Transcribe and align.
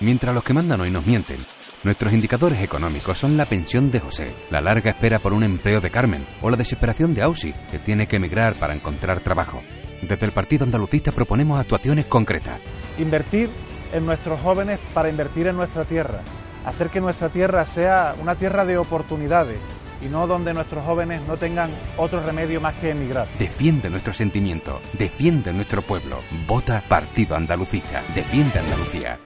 Mientras 0.00 0.34
los 0.34 0.44
que 0.44 0.52
mandan 0.52 0.82
hoy 0.82 0.90
nos 0.90 1.06
mienten, 1.06 1.38
nuestros 1.82 2.12
indicadores 2.12 2.62
económicos 2.62 3.16
son 3.16 3.36
la 3.36 3.46
pensión 3.46 3.90
de 3.90 4.00
José, 4.00 4.26
la 4.50 4.60
larga 4.60 4.90
espera 4.90 5.18
por 5.18 5.32
un 5.32 5.42
empleo 5.42 5.80
de 5.80 5.90
Carmen 5.90 6.26
o 6.42 6.50
la 6.50 6.56
desesperación 6.58 7.14
de 7.14 7.22
Ausi, 7.22 7.54
que 7.70 7.78
tiene 7.78 8.06
que 8.06 8.16
emigrar 8.16 8.56
para 8.56 8.74
encontrar 8.74 9.20
trabajo. 9.20 9.62
Desde 10.02 10.26
el 10.26 10.32
Partido 10.32 10.64
Andalucista 10.64 11.12
proponemos 11.12 11.58
actuaciones 11.58 12.04
concretas. 12.06 12.60
Invertir 12.98 13.48
en 13.94 14.04
nuestros 14.04 14.38
jóvenes 14.40 14.78
para 14.92 15.08
invertir 15.08 15.46
en 15.46 15.56
nuestra 15.56 15.84
tierra. 15.84 16.20
Hacer 16.66 16.90
que 16.90 17.00
nuestra 17.00 17.30
tierra 17.30 17.64
sea 17.64 18.16
una 18.20 18.34
tierra 18.34 18.66
de 18.66 18.76
oportunidades 18.76 19.58
y 20.02 20.06
no 20.06 20.26
donde 20.26 20.52
nuestros 20.52 20.84
jóvenes 20.84 21.22
no 21.26 21.36
tengan 21.38 21.70
otro 21.96 22.20
remedio 22.20 22.60
más 22.60 22.74
que 22.74 22.90
emigrar. 22.90 23.28
Defiende 23.38 23.88
nuestro 23.88 24.12
sentimiento, 24.12 24.80
defiende 24.92 25.52
nuestro 25.54 25.80
pueblo. 25.80 26.20
Vota 26.46 26.82
Partido 26.86 27.36
Andalucista, 27.36 28.02
defiende 28.14 28.58
Andalucía. 28.58 29.14